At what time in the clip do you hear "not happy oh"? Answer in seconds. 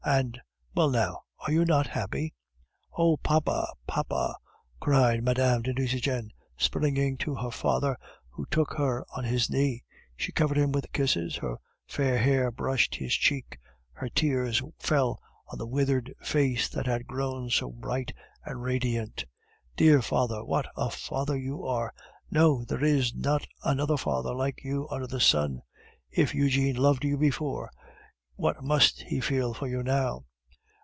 1.63-3.17